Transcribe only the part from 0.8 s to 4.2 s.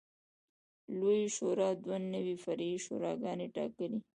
لویې شورا دوه نورې فرعي شوراګانې ټاکلې